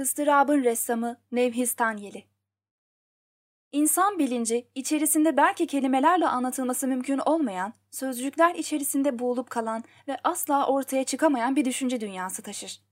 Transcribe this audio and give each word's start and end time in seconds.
Istırabın 0.00 0.64
ressamı 0.64 1.16
Nevhis 1.32 1.74
Tanyeli 1.74 2.24
İnsan 3.72 4.18
bilinci, 4.18 4.68
içerisinde 4.74 5.36
belki 5.36 5.66
kelimelerle 5.66 6.26
anlatılması 6.26 6.88
mümkün 6.88 7.18
olmayan, 7.18 7.72
sözcükler 7.90 8.54
içerisinde 8.54 9.18
boğulup 9.18 9.50
kalan 9.50 9.84
ve 10.08 10.16
asla 10.24 10.66
ortaya 10.66 11.04
çıkamayan 11.04 11.56
bir 11.56 11.64
düşünce 11.64 12.00
dünyası 12.00 12.42
taşır. 12.42 12.82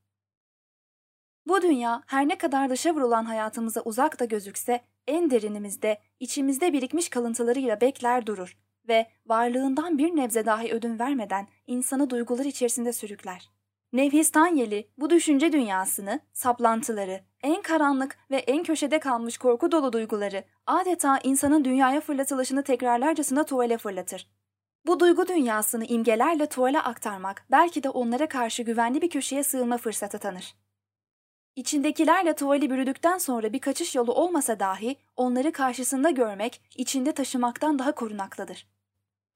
Bu 1.46 1.62
dünya 1.62 2.02
her 2.06 2.28
ne 2.28 2.38
kadar 2.38 2.70
dışa 2.70 2.94
vurulan 2.94 3.24
hayatımıza 3.24 3.80
uzak 3.80 4.20
da 4.20 4.24
gözükse, 4.24 4.80
en 5.06 5.30
derinimizde, 5.30 6.00
içimizde 6.20 6.72
birikmiş 6.72 7.08
kalıntılarıyla 7.08 7.80
bekler 7.80 8.26
durur 8.26 8.56
ve 8.88 9.06
varlığından 9.26 9.98
bir 9.98 10.16
nebze 10.16 10.46
dahi 10.46 10.72
ödün 10.72 10.98
vermeden 10.98 11.48
insanı 11.66 12.10
duygular 12.10 12.44
içerisinde 12.44 12.92
sürükler. 12.92 13.57
Nevhis 13.92 14.30
Tanyeli 14.30 14.90
bu 14.98 15.10
düşünce 15.10 15.52
dünyasını, 15.52 16.20
saplantıları, 16.32 17.20
en 17.42 17.62
karanlık 17.62 18.18
ve 18.30 18.36
en 18.36 18.62
köşede 18.62 18.98
kalmış 18.98 19.38
korku 19.38 19.72
dolu 19.72 19.92
duyguları 19.92 20.44
adeta 20.66 21.18
insanın 21.22 21.64
dünyaya 21.64 22.00
fırlatılışını 22.00 22.62
tekrarlarcasına 22.62 23.44
tuvale 23.44 23.78
fırlatır. 23.78 24.30
Bu 24.86 25.00
duygu 25.00 25.28
dünyasını 25.28 25.84
imgelerle 25.84 26.46
tuvale 26.46 26.80
aktarmak 26.80 27.46
belki 27.50 27.82
de 27.82 27.90
onlara 27.90 28.28
karşı 28.28 28.62
güvenli 28.62 29.02
bir 29.02 29.10
köşeye 29.10 29.42
sığınma 29.42 29.78
fırsatı 29.78 30.18
tanır. 30.18 30.54
İçindekilerle 31.56 32.34
tuvali 32.34 32.70
bürüdükten 32.70 33.18
sonra 33.18 33.52
bir 33.52 33.58
kaçış 33.58 33.94
yolu 33.94 34.12
olmasa 34.12 34.60
dahi 34.60 34.96
onları 35.16 35.52
karşısında 35.52 36.10
görmek, 36.10 36.62
içinde 36.76 37.12
taşımaktan 37.12 37.78
daha 37.78 37.92
korunaklıdır. 37.92 38.66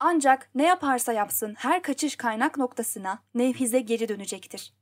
Ancak 0.05 0.49
ne 0.55 0.63
yaparsa 0.63 1.13
yapsın 1.13 1.55
her 1.57 1.81
kaçış 1.81 2.15
kaynak 2.15 2.57
noktasına, 2.57 3.19
nevhize 3.35 3.79
geri 3.79 4.09
dönecektir. 4.09 4.73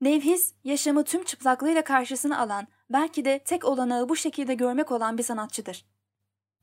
Nevhiz, 0.00 0.54
yaşamı 0.64 1.04
tüm 1.04 1.24
çıplaklığıyla 1.24 1.84
karşısına 1.84 2.38
alan, 2.38 2.66
belki 2.90 3.24
de 3.24 3.38
tek 3.38 3.64
olanağı 3.64 4.08
bu 4.08 4.16
şekilde 4.16 4.54
görmek 4.54 4.92
olan 4.92 5.18
bir 5.18 5.22
sanatçıdır. 5.22 5.86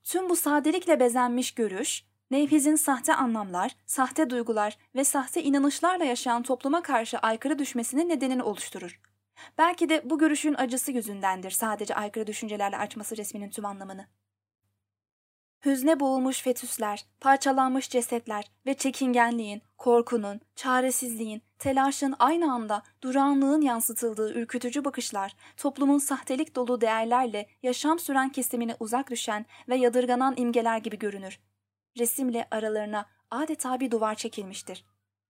Tüm 0.04 0.30
bu 0.30 0.36
sadelikle 0.36 1.00
bezenmiş 1.00 1.52
görüş, 1.52 2.06
Nevhiz'in 2.32 2.76
sahte 2.76 3.16
anlamlar, 3.16 3.76
sahte 3.86 4.30
duygular 4.30 4.78
ve 4.96 5.04
sahte 5.04 5.44
inanışlarla 5.44 6.06
yaşayan 6.06 6.44
topluma 6.44 6.82
karşı 6.82 7.18
aykırı 7.18 7.60
düşmesinin 7.60 8.10
nedenini 8.10 8.44
oluşturur. 8.44 9.02
Belki 9.58 9.90
de 9.90 10.02
bu 10.10 10.18
görüşün 10.18 10.54
acısı 10.54 10.92
yüzündendir 10.92 11.52
sadece 11.52 11.96
aykırı 11.96 12.28
düşüncelerle 12.28 12.78
açması 12.78 13.18
resminin 13.18 13.50
tüm 13.50 13.66
anlamını. 13.66 14.08
Hüzne 15.66 16.00
boğulmuş 16.00 16.42
fetüsler, 16.42 17.06
parçalanmış 17.20 17.90
cesetler 17.90 18.52
ve 18.66 18.74
çekingenliğin, 18.74 19.62
korkunun, 19.78 20.42
çaresizliğin, 20.56 21.42
telaşın 21.60 22.16
aynı 22.20 22.54
anda 22.54 22.84
durağanlığın 23.04 23.62
yansıtıldığı 23.62 24.34
ürkütücü 24.34 24.86
bakışlar, 24.86 25.36
toplumun 25.58 25.98
sahtelik 25.98 26.56
dolu 26.56 26.82
değerlerle 26.82 27.48
yaşam 27.64 28.00
süren 28.00 28.30
kesimine 28.30 28.76
uzak 28.80 29.10
düşen 29.10 29.46
ve 29.70 29.76
yadırganan 29.76 30.34
imgeler 30.38 30.78
gibi 30.78 31.00
görünür. 31.00 31.40
Resimle 32.00 32.48
aralarına 32.52 33.06
adeta 33.32 33.80
bir 33.80 33.92
duvar 33.92 34.16
çekilmiştir. 34.16 34.86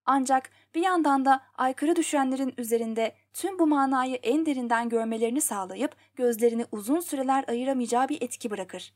Ancak 0.06 0.50
bir 0.76 0.82
yandan 0.82 1.26
da 1.26 1.42
aykırı 1.56 1.96
düşenlerin 1.96 2.54
üzerinde 2.58 3.16
tüm 3.34 3.60
bu 3.60 3.68
manayı 3.68 4.16
en 4.16 4.46
derinden 4.46 4.90
görmelerini 4.90 5.42
sağlayıp 5.42 5.96
gözlerini 6.16 6.66
uzun 6.72 7.00
süreler 7.00 7.46
ayıramayacağı 7.48 8.10
bir 8.10 8.22
etki 8.22 8.52
bırakır. 8.52 8.94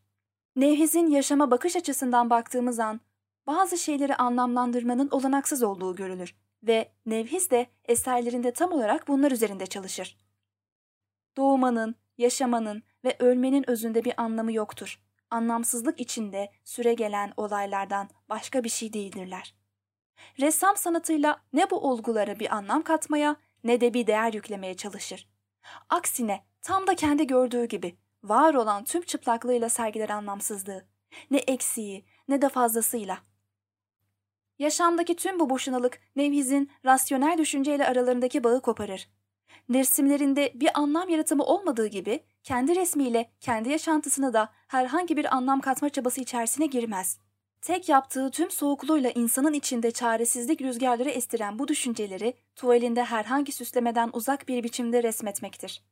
Nevhiz'in 0.56 1.08
yaşama 1.08 1.52
bakış 1.52 1.75
açısından 1.75 2.30
baktığımız 2.30 2.80
an 2.80 3.02
bazı 3.48 3.78
şeyleri 3.78 4.16
anlamlandırmanın 4.16 5.09
olanaksız 5.12 5.64
olduğu 5.64 5.95
görülür 5.95 6.36
ve 6.64 6.92
Nevhiz 7.06 7.52
de 7.52 7.67
eserlerinde 7.86 8.52
tam 8.52 8.72
olarak 8.72 9.08
bunlar 9.08 9.31
üzerinde 9.31 9.66
çalışır. 9.66 10.17
Doğmanın, 11.38 11.95
yaşamanın 12.17 12.84
ve 13.03 13.16
ölmenin 13.20 13.70
özünde 13.70 14.06
bir 14.06 14.22
anlamı 14.22 14.53
yoktur. 14.53 15.02
Anlamsızlık 15.30 16.00
içinde 16.00 16.52
süre 16.64 16.94
gelen 16.94 17.34
olaylardan 17.38 18.09
başka 18.30 18.64
bir 18.64 18.69
şey 18.69 18.94
değildirler. 18.94 19.56
Ressam 20.40 20.78
sanatıyla 20.78 21.41
ne 21.53 21.69
bu 21.69 21.90
olgulara 21.90 22.40
bir 22.40 22.56
anlam 22.56 22.81
katmaya 22.81 23.35
ne 23.63 23.81
de 23.81 23.94
bir 23.94 24.08
değer 24.08 24.34
yüklemeye 24.34 24.78
çalışır. 24.78 25.29
Aksine 25.90 26.46
tam 26.62 26.88
da 26.88 26.96
kendi 26.96 27.28
gördüğü 27.28 27.66
gibi 27.66 27.96
var 28.30 28.53
olan 28.53 28.84
tüm 28.84 29.02
çıplaklığıyla 29.02 29.69
sergiler 29.69 30.09
anlamsızlığı. 30.09 30.86
Ne 31.31 31.38
eksiği 31.38 32.06
ne 32.28 32.41
de 32.41 32.50
fazlasıyla. 32.50 33.18
Yaşamdaki 34.59 35.16
tüm 35.16 35.40
bu 35.40 35.50
boşunalık 35.50 36.00
Nevhiz'in 36.16 36.72
rasyonel 36.85 37.38
düşünceyle 37.38 37.88
aralarındaki 37.88 38.44
bağı 38.44 38.62
koparır. 38.62 39.09
Resimlerinde 39.74 40.52
bir 40.56 40.80
anlam 40.80 41.09
yaratımı 41.09 41.44
olmadığı 41.44 41.88
gibi 41.88 42.24
kendi 42.44 42.75
resmiyle 42.75 43.31
kendi 43.40 43.69
yaşantısına 43.69 44.34
da 44.34 44.50
herhangi 44.68 45.18
bir 45.18 45.35
anlam 45.35 45.62
katma 45.62 45.90
çabası 45.90 46.22
içerisine 46.22 46.66
girmez. 46.66 47.19
Tek 47.62 47.90
yaptığı 47.90 48.31
tüm 48.31 48.52
soğukluğuyla 48.52 49.09
insanın 49.09 49.53
içinde 49.53 49.91
çaresizlik 49.91 50.62
rüzgarları 50.62 51.09
estiren 51.09 51.59
bu 51.59 51.68
düşünceleri 51.68 52.34
tuvalinde 52.56 53.03
herhangi 53.03 53.52
süslemeden 53.52 54.09
uzak 54.14 54.47
bir 54.47 54.64
biçimde 54.64 55.03
resmetmektir. 55.03 55.84